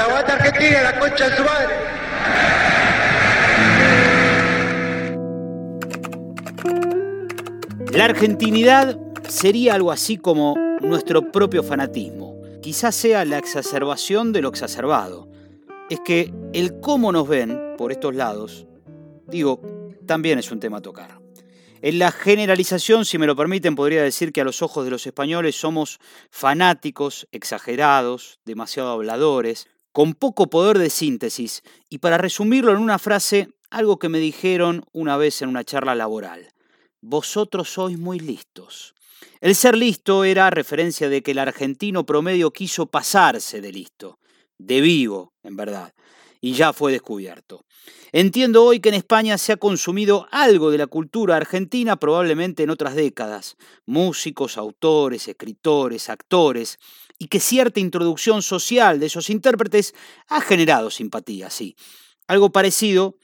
Aguanta 0.00 0.34
Argentina, 0.34 0.82
la 0.82 0.98
concha 0.98 1.28
de 1.28 1.36
su 1.36 1.44
madre. 1.44 1.74
La 7.92 8.06
argentinidad 8.06 8.98
sería 9.28 9.74
algo 9.74 9.92
así 9.92 10.16
como 10.16 10.56
nuestro 10.80 11.30
propio 11.30 11.62
fanatismo. 11.62 12.40
Quizás 12.62 12.94
sea 12.94 13.24
la 13.24 13.38
exacerbación 13.38 14.32
de 14.32 14.40
lo 14.40 14.48
exacerbado. 14.48 15.28
Es 15.90 16.00
que 16.00 16.32
el 16.54 16.80
cómo 16.80 17.12
nos 17.12 17.28
ven 17.28 17.74
por 17.76 17.92
estos 17.92 18.14
lados, 18.14 18.66
digo, 19.26 19.60
también 20.06 20.38
es 20.38 20.50
un 20.50 20.60
tema 20.60 20.78
a 20.78 20.82
tocar. 20.82 21.20
En 21.82 21.98
la 21.98 22.12
generalización, 22.12 23.04
si 23.04 23.18
me 23.18 23.26
lo 23.26 23.34
permiten, 23.34 23.74
podría 23.74 24.04
decir 24.04 24.32
que 24.32 24.40
a 24.40 24.44
los 24.44 24.62
ojos 24.62 24.84
de 24.84 24.90
los 24.90 25.04
españoles 25.04 25.56
somos 25.56 25.98
fanáticos, 26.30 27.26
exagerados, 27.32 28.38
demasiado 28.44 28.92
habladores, 28.92 29.66
con 29.92 30.14
poco 30.14 30.48
poder 30.48 30.78
de 30.78 30.90
síntesis, 30.90 31.62
y 31.88 31.98
para 31.98 32.18
resumirlo 32.18 32.72
en 32.72 32.78
una 32.78 32.98
frase, 32.98 33.48
algo 33.70 33.98
que 33.98 34.08
me 34.08 34.18
dijeron 34.18 34.84
una 34.92 35.16
vez 35.16 35.42
en 35.42 35.48
una 35.48 35.64
charla 35.64 35.94
laboral 35.94 36.52
vosotros 37.02 37.68
sois 37.68 37.98
muy 37.98 38.18
listos. 38.18 38.94
El 39.40 39.54
ser 39.54 39.76
listo 39.76 40.24
era 40.24 40.50
referencia 40.50 41.08
de 41.08 41.22
que 41.22 41.32
el 41.32 41.38
argentino 41.38 42.06
promedio 42.06 42.52
quiso 42.52 42.86
pasarse 42.86 43.60
de 43.60 43.72
listo, 43.72 44.18
de 44.58 44.80
vivo, 44.80 45.34
en 45.42 45.56
verdad, 45.56 45.92
y 46.44 46.54
ya 46.54 46.72
fue 46.72 46.92
descubierto. 46.92 47.64
Entiendo 48.10 48.64
hoy 48.64 48.80
que 48.80 48.90
en 48.90 48.96
España 48.96 49.38
se 49.38 49.52
ha 49.52 49.56
consumido 49.56 50.26
algo 50.32 50.70
de 50.70 50.76
la 50.76 50.88
cultura 50.88 51.36
argentina 51.36 51.96
probablemente 51.96 52.64
en 52.64 52.70
otras 52.70 52.96
décadas, 52.96 53.56
músicos, 53.86 54.58
autores, 54.58 55.28
escritores, 55.28 56.10
actores, 56.10 56.78
y 57.16 57.28
que 57.28 57.38
cierta 57.38 57.78
introducción 57.78 58.42
social 58.42 58.98
de 58.98 59.06
esos 59.06 59.30
intérpretes 59.30 59.94
ha 60.26 60.40
generado 60.40 60.90
simpatía, 60.90 61.48
sí. 61.48 61.76
Algo 62.26 62.50
parecido 62.50 63.16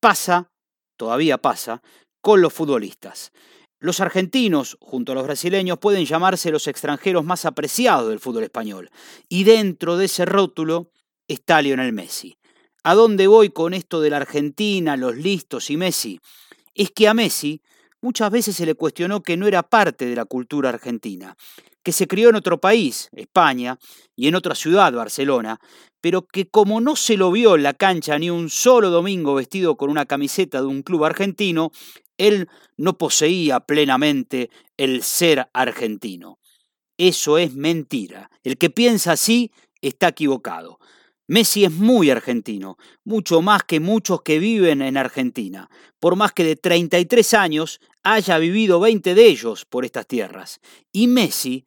pasa, 0.00 0.50
todavía 0.96 1.38
pasa, 1.38 1.82
con 2.20 2.40
los 2.40 2.52
futbolistas. 2.52 3.30
Los 3.78 4.00
argentinos, 4.00 4.76
junto 4.80 5.12
a 5.12 5.14
los 5.14 5.24
brasileños, 5.24 5.78
pueden 5.78 6.04
llamarse 6.04 6.50
los 6.50 6.66
extranjeros 6.66 7.24
más 7.24 7.44
apreciados 7.44 8.08
del 8.08 8.18
fútbol 8.18 8.42
español. 8.42 8.90
Y 9.28 9.44
dentro 9.44 9.96
de 9.96 10.06
ese 10.06 10.24
rótulo 10.24 10.90
está 11.28 11.62
Lionel 11.62 11.92
Messi. 11.92 12.36
¿A 12.88 12.94
dónde 12.94 13.26
voy 13.26 13.50
con 13.50 13.74
esto 13.74 14.00
de 14.00 14.10
la 14.10 14.18
Argentina, 14.18 14.96
los 14.96 15.16
listos 15.16 15.70
y 15.70 15.76
Messi? 15.76 16.20
Es 16.72 16.92
que 16.92 17.08
a 17.08 17.14
Messi 17.14 17.60
muchas 18.00 18.30
veces 18.30 18.54
se 18.54 18.64
le 18.64 18.76
cuestionó 18.76 19.24
que 19.24 19.36
no 19.36 19.48
era 19.48 19.64
parte 19.64 20.06
de 20.06 20.14
la 20.14 20.24
cultura 20.24 20.68
argentina, 20.68 21.36
que 21.82 21.90
se 21.90 22.06
crió 22.06 22.28
en 22.28 22.36
otro 22.36 22.60
país, 22.60 23.08
España, 23.16 23.76
y 24.14 24.28
en 24.28 24.36
otra 24.36 24.54
ciudad, 24.54 24.92
Barcelona, 24.92 25.58
pero 26.00 26.28
que 26.28 26.46
como 26.46 26.80
no 26.80 26.94
se 26.94 27.16
lo 27.16 27.32
vio 27.32 27.56
en 27.56 27.64
la 27.64 27.74
cancha 27.74 28.20
ni 28.20 28.30
un 28.30 28.50
solo 28.50 28.90
domingo 28.90 29.34
vestido 29.34 29.76
con 29.76 29.90
una 29.90 30.06
camiseta 30.06 30.60
de 30.60 30.68
un 30.68 30.82
club 30.82 31.06
argentino, 31.06 31.72
él 32.18 32.48
no 32.76 32.96
poseía 32.96 33.58
plenamente 33.58 34.48
el 34.76 35.02
ser 35.02 35.48
argentino. 35.52 36.38
Eso 36.98 37.36
es 37.36 37.52
mentira. 37.52 38.30
El 38.44 38.58
que 38.58 38.70
piensa 38.70 39.10
así 39.10 39.50
está 39.80 40.06
equivocado. 40.06 40.78
Messi 41.28 41.64
es 41.64 41.72
muy 41.72 42.10
argentino, 42.10 42.76
mucho 43.04 43.42
más 43.42 43.64
que 43.64 43.80
muchos 43.80 44.22
que 44.22 44.38
viven 44.38 44.80
en 44.80 44.96
Argentina, 44.96 45.68
por 45.98 46.14
más 46.14 46.32
que 46.32 46.44
de 46.44 46.56
33 46.56 47.34
años 47.34 47.80
haya 48.04 48.38
vivido 48.38 48.78
20 48.78 49.14
de 49.14 49.26
ellos 49.26 49.64
por 49.64 49.84
estas 49.84 50.06
tierras. 50.06 50.60
Y 50.92 51.08
Messi 51.08 51.64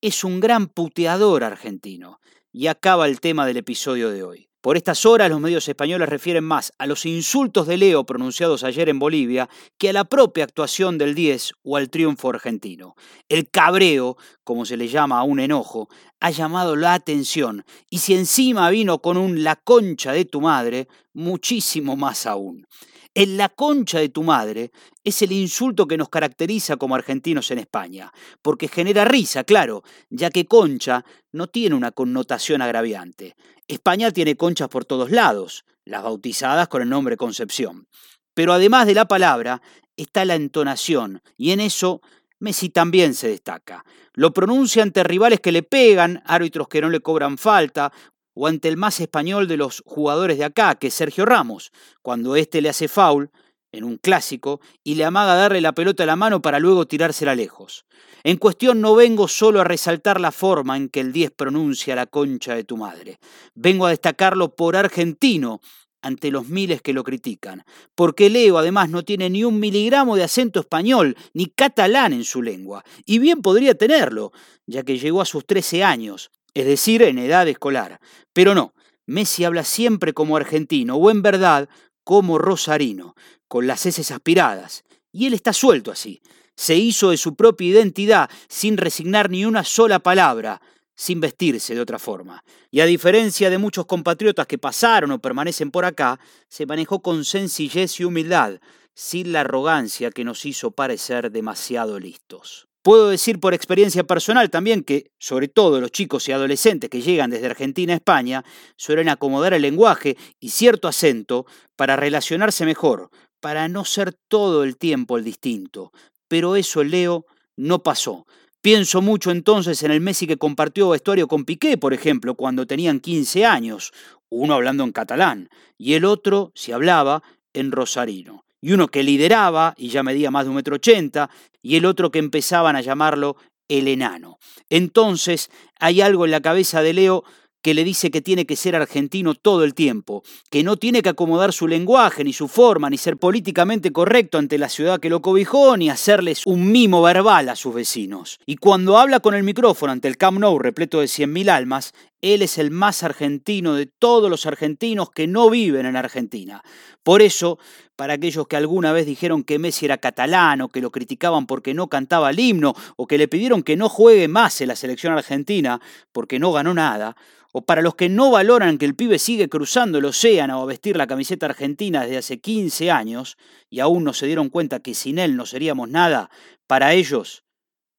es 0.00 0.24
un 0.24 0.40
gran 0.40 0.68
puteador 0.68 1.44
argentino. 1.44 2.20
Y 2.52 2.66
acaba 2.66 3.06
el 3.06 3.20
tema 3.20 3.46
del 3.46 3.58
episodio 3.58 4.10
de 4.10 4.24
hoy. 4.24 4.49
Por 4.60 4.76
estas 4.76 5.06
horas 5.06 5.30
los 5.30 5.40
medios 5.40 5.66
españoles 5.66 6.06
refieren 6.06 6.44
más 6.44 6.74
a 6.76 6.86
los 6.86 7.06
insultos 7.06 7.66
de 7.66 7.78
Leo 7.78 8.04
pronunciados 8.04 8.62
ayer 8.62 8.90
en 8.90 8.98
Bolivia 8.98 9.48
que 9.78 9.88
a 9.88 9.92
la 9.94 10.04
propia 10.04 10.44
actuación 10.44 10.98
del 10.98 11.14
10 11.14 11.54
o 11.62 11.78
al 11.78 11.88
triunfo 11.88 12.28
argentino. 12.28 12.94
El 13.30 13.48
cabreo, 13.48 14.18
como 14.44 14.66
se 14.66 14.76
le 14.76 14.88
llama 14.88 15.18
a 15.18 15.22
un 15.22 15.40
enojo, 15.40 15.88
ha 16.20 16.30
llamado 16.30 16.76
la 16.76 16.92
atención 16.92 17.64
y 17.88 17.98
si 18.00 18.12
encima 18.12 18.68
vino 18.68 19.00
con 19.00 19.16
un 19.16 19.42
la 19.42 19.56
concha 19.56 20.12
de 20.12 20.26
tu 20.26 20.42
madre, 20.42 20.88
muchísimo 21.14 21.96
más 21.96 22.26
aún. 22.26 22.66
En 23.14 23.36
la 23.36 23.48
concha 23.48 23.98
de 23.98 24.08
tu 24.08 24.22
madre 24.22 24.70
es 25.02 25.20
el 25.22 25.32
insulto 25.32 25.88
que 25.88 25.96
nos 25.96 26.08
caracteriza 26.08 26.76
como 26.76 26.94
argentinos 26.94 27.50
en 27.50 27.58
España, 27.58 28.12
porque 28.40 28.68
genera 28.68 29.04
risa, 29.04 29.42
claro, 29.42 29.82
ya 30.10 30.30
que 30.30 30.46
concha 30.46 31.04
no 31.32 31.48
tiene 31.48 31.74
una 31.74 31.90
connotación 31.90 32.62
agraviante. 32.62 33.34
España 33.66 34.12
tiene 34.12 34.36
conchas 34.36 34.68
por 34.68 34.84
todos 34.84 35.10
lados, 35.10 35.64
las 35.84 36.04
bautizadas 36.04 36.68
con 36.68 36.82
el 36.82 36.88
nombre 36.88 37.16
Concepción. 37.16 37.88
Pero 38.32 38.52
además 38.52 38.86
de 38.86 38.94
la 38.94 39.06
palabra, 39.06 39.60
está 39.96 40.24
la 40.24 40.36
entonación, 40.36 41.20
y 41.36 41.50
en 41.50 41.60
eso 41.60 42.00
Messi 42.38 42.70
también 42.70 43.14
se 43.14 43.28
destaca. 43.28 43.84
Lo 44.14 44.32
pronuncia 44.32 44.82
ante 44.82 45.04
rivales 45.04 45.40
que 45.40 45.52
le 45.52 45.62
pegan, 45.62 46.22
árbitros 46.24 46.68
que 46.68 46.80
no 46.80 46.88
le 46.88 47.00
cobran 47.00 47.36
falta, 47.36 47.92
o 48.34 48.46
ante 48.46 48.68
el 48.68 48.76
más 48.76 49.00
español 49.00 49.48
de 49.48 49.56
los 49.56 49.82
jugadores 49.84 50.38
de 50.38 50.44
acá, 50.44 50.74
que 50.76 50.88
es 50.88 50.94
Sergio 50.94 51.26
Ramos, 51.26 51.72
cuando 52.02 52.36
éste 52.36 52.60
le 52.60 52.68
hace 52.68 52.88
foul 52.88 53.30
en 53.72 53.84
un 53.84 53.96
clásico 53.96 54.60
y 54.82 54.94
le 54.94 55.04
amaga 55.04 55.34
darle 55.34 55.60
la 55.60 55.72
pelota 55.72 56.02
a 56.02 56.06
la 56.06 56.16
mano 56.16 56.42
para 56.42 56.58
luego 56.58 56.86
tirársela 56.86 57.34
lejos. 57.34 57.84
En 58.24 58.36
cuestión 58.36 58.80
no 58.80 58.94
vengo 58.94 59.28
solo 59.28 59.60
a 59.60 59.64
resaltar 59.64 60.20
la 60.20 60.32
forma 60.32 60.76
en 60.76 60.88
que 60.88 61.00
el 61.00 61.12
10 61.12 61.32
pronuncia 61.32 61.94
la 61.96 62.06
concha 62.06 62.54
de 62.54 62.64
tu 62.64 62.76
madre, 62.76 63.18
vengo 63.54 63.86
a 63.86 63.90
destacarlo 63.90 64.54
por 64.54 64.76
argentino 64.76 65.60
ante 66.02 66.30
los 66.30 66.48
miles 66.48 66.80
que 66.82 66.92
lo 66.92 67.04
critican, 67.04 67.64
porque 67.94 68.30
Leo 68.30 68.58
además 68.58 68.88
no 68.88 69.04
tiene 69.04 69.28
ni 69.28 69.44
un 69.44 69.60
miligramo 69.60 70.16
de 70.16 70.24
acento 70.24 70.60
español 70.60 71.16
ni 71.34 71.46
catalán 71.46 72.12
en 72.12 72.24
su 72.24 72.42
lengua, 72.42 72.84
y 73.04 73.18
bien 73.18 73.42
podría 73.42 73.74
tenerlo, 73.74 74.32
ya 74.66 74.82
que 74.82 74.98
llegó 74.98 75.20
a 75.20 75.26
sus 75.26 75.44
13 75.44 75.84
años, 75.84 76.30
es 76.54 76.66
decir, 76.66 77.02
en 77.02 77.18
edad 77.18 77.46
escolar. 77.48 78.00
Pero 78.32 78.54
no, 78.54 78.74
Messi 79.06 79.44
habla 79.44 79.64
siempre 79.64 80.12
como 80.12 80.36
argentino, 80.36 80.96
o 80.96 81.10
en 81.10 81.22
verdad 81.22 81.68
como 82.04 82.38
rosarino, 82.38 83.14
con 83.48 83.66
las 83.66 83.84
heces 83.86 84.10
aspiradas. 84.10 84.84
Y 85.12 85.26
él 85.26 85.34
está 85.34 85.52
suelto 85.52 85.90
así. 85.90 86.22
Se 86.56 86.76
hizo 86.76 87.10
de 87.10 87.16
su 87.16 87.34
propia 87.34 87.68
identidad 87.68 88.30
sin 88.48 88.76
resignar 88.76 89.30
ni 89.30 89.44
una 89.44 89.64
sola 89.64 89.98
palabra, 89.98 90.60
sin 90.94 91.20
vestirse 91.20 91.74
de 91.74 91.80
otra 91.80 91.98
forma. 91.98 92.44
Y 92.70 92.80
a 92.80 92.86
diferencia 92.86 93.48
de 93.48 93.58
muchos 93.58 93.86
compatriotas 93.86 94.46
que 94.46 94.58
pasaron 94.58 95.10
o 95.10 95.18
permanecen 95.18 95.70
por 95.70 95.84
acá, 95.84 96.20
se 96.48 96.66
manejó 96.66 97.00
con 97.00 97.24
sencillez 97.24 97.98
y 98.00 98.04
humildad, 98.04 98.60
sin 98.94 99.32
la 99.32 99.40
arrogancia 99.40 100.10
que 100.10 100.24
nos 100.24 100.44
hizo 100.44 100.72
parecer 100.72 101.32
demasiado 101.32 101.98
listos. 101.98 102.69
Puedo 102.82 103.10
decir 103.10 103.40
por 103.40 103.52
experiencia 103.52 104.04
personal 104.04 104.48
también 104.48 104.84
que, 104.84 105.10
sobre 105.18 105.48
todo 105.48 105.82
los 105.82 105.92
chicos 105.92 106.26
y 106.28 106.32
adolescentes 106.32 106.88
que 106.88 107.02
llegan 107.02 107.28
desde 107.28 107.46
Argentina 107.46 107.92
a 107.92 107.96
España, 107.96 108.42
suelen 108.76 109.10
acomodar 109.10 109.52
el 109.52 109.60
lenguaje 109.60 110.16
y 110.40 110.48
cierto 110.48 110.88
acento 110.88 111.44
para 111.76 111.96
relacionarse 111.96 112.64
mejor, 112.64 113.10
para 113.40 113.68
no 113.68 113.84
ser 113.84 114.14
todo 114.28 114.64
el 114.64 114.78
tiempo 114.78 115.18
el 115.18 115.24
distinto. 115.24 115.92
Pero 116.26 116.56
eso 116.56 116.82
Leo 116.82 117.26
no 117.54 117.82
pasó. 117.82 118.26
Pienso 118.62 119.02
mucho 119.02 119.30
entonces 119.30 119.82
en 119.82 119.90
el 119.90 120.00
Messi 120.00 120.26
que 120.26 120.38
compartió 120.38 120.88
vestuario 120.88 121.28
con 121.28 121.44
Piqué, 121.44 121.76
por 121.76 121.92
ejemplo, 121.92 122.34
cuando 122.34 122.66
tenían 122.66 123.00
15 123.00 123.44
años, 123.44 123.92
uno 124.30 124.54
hablando 124.54 124.84
en 124.84 124.92
catalán 124.92 125.50
y 125.76 125.94
el 125.94 126.06
otro, 126.06 126.50
si 126.54 126.72
hablaba, 126.72 127.22
en 127.52 127.72
rosarino 127.72 128.44
y 128.60 128.72
uno 128.72 128.88
que 128.88 129.02
lideraba 129.02 129.74
y 129.76 129.88
ya 129.88 130.02
medía 130.02 130.30
más 130.30 130.44
de 130.44 130.50
un 130.50 130.56
metro 130.56 130.76
ochenta, 130.76 131.30
y 131.62 131.76
el 131.76 131.86
otro 131.86 132.10
que 132.10 132.18
empezaban 132.18 132.76
a 132.76 132.80
llamarlo 132.80 133.36
el 133.68 133.88
enano. 133.88 134.38
Entonces 134.68 135.50
hay 135.78 136.00
algo 136.00 136.24
en 136.24 136.32
la 136.32 136.40
cabeza 136.40 136.82
de 136.82 136.92
Leo 136.92 137.24
que 137.62 137.74
le 137.74 137.84
dice 137.84 138.10
que 138.10 138.22
tiene 138.22 138.46
que 138.46 138.56
ser 138.56 138.74
argentino 138.74 139.34
todo 139.34 139.64
el 139.64 139.74
tiempo, 139.74 140.22
que 140.50 140.62
no 140.62 140.76
tiene 140.76 141.02
que 141.02 141.10
acomodar 141.10 141.52
su 141.52 141.68
lenguaje, 141.68 142.24
ni 142.24 142.32
su 142.32 142.48
forma, 142.48 142.88
ni 142.88 142.96
ser 142.96 143.16
políticamente 143.18 143.92
correcto 143.92 144.38
ante 144.38 144.58
la 144.58 144.68
ciudad 144.68 144.98
que 145.00 145.10
lo 145.10 145.20
cobijó, 145.20 145.76
ni 145.76 145.90
hacerles 145.90 146.46
un 146.46 146.72
mimo 146.72 147.02
verbal 147.02 147.48
a 147.48 147.56
sus 147.56 147.74
vecinos. 147.74 148.38
Y 148.46 148.56
cuando 148.56 148.98
habla 148.98 149.20
con 149.20 149.34
el 149.34 149.42
micrófono 149.42 149.92
ante 149.92 150.08
el 150.08 150.16
Camp 150.16 150.38
Nou 150.38 150.58
repleto 150.58 151.00
de 151.00 151.06
100.000 151.06 151.50
almas, 151.50 151.92
él 152.22 152.42
es 152.42 152.58
el 152.58 152.70
más 152.70 153.02
argentino 153.02 153.74
de 153.74 153.86
todos 153.86 154.30
los 154.30 154.46
argentinos 154.46 155.10
que 155.10 155.26
no 155.26 155.50
viven 155.50 155.86
en 155.86 155.96
Argentina. 155.96 156.62
Por 157.02 157.22
eso, 157.22 157.58
para 158.00 158.14
aquellos 158.14 158.48
que 158.48 158.56
alguna 158.56 158.92
vez 158.94 159.04
dijeron 159.04 159.44
que 159.44 159.58
Messi 159.58 159.84
era 159.84 159.98
catalán 159.98 160.62
o 160.62 160.70
que 160.70 160.80
lo 160.80 160.90
criticaban 160.90 161.46
porque 161.46 161.74
no 161.74 161.88
cantaba 161.88 162.30
el 162.30 162.40
himno 162.40 162.74
o 162.96 163.06
que 163.06 163.18
le 163.18 163.28
pidieron 163.28 163.62
que 163.62 163.76
no 163.76 163.90
juegue 163.90 164.26
más 164.26 164.62
en 164.62 164.68
la 164.68 164.74
selección 164.74 165.12
argentina 165.12 165.82
porque 166.10 166.38
no 166.38 166.50
ganó 166.50 166.72
nada, 166.72 167.14
o 167.52 167.60
para 167.60 167.82
los 167.82 167.96
que 167.96 168.08
no 168.08 168.30
valoran 168.30 168.78
que 168.78 168.86
el 168.86 168.94
pibe 168.94 169.18
sigue 169.18 169.50
cruzando 169.50 169.98
el 169.98 170.06
océano 170.06 170.62
a 170.62 170.64
vestir 170.64 170.96
la 170.96 171.06
camiseta 171.06 171.44
argentina 171.44 172.00
desde 172.00 172.16
hace 172.16 172.40
15 172.40 172.90
años 172.90 173.36
y 173.68 173.80
aún 173.80 174.02
no 174.02 174.14
se 174.14 174.24
dieron 174.24 174.48
cuenta 174.48 174.80
que 174.80 174.94
sin 174.94 175.18
él 175.18 175.36
no 175.36 175.44
seríamos 175.44 175.90
nada, 175.90 176.30
para 176.66 176.94
ellos 176.94 177.44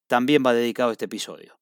también 0.07 0.41
va 0.43 0.53
dedicado 0.53 0.93
este 0.93 1.05
episodio. 1.05 1.60